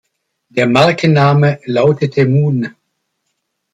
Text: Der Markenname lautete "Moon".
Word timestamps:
Der 0.49 0.65
Markenname 0.65 1.59
lautete 1.65 2.25
"Moon". 2.25 2.73